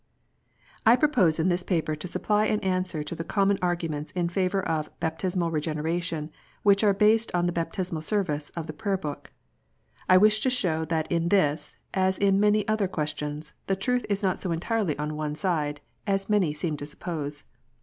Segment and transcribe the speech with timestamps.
[0.83, 4.67] I propose in this paper to supply an answer to the common arguments in favour
[4.67, 6.31] of" Baptismal Regeneration,"
[6.63, 9.31] which are based on the Baptismal Service of the Prayer book.
[10.09, 14.23] I wish to show that in this, as in many other questions, the truth is
[14.23, 17.43] not so entirely on one side, as many seem to suppose.